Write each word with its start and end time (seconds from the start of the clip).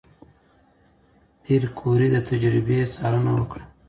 پېیر 1.43 1.63
کوري 1.79 2.07
د 2.13 2.17
تجربې 2.29 2.79
څارنه 2.95 3.31
وکړه. 3.35 3.63